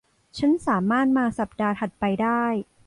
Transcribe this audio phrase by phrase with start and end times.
[0.37, 2.43] ฉันสามารถมาสัปดาห์ถัดไปได้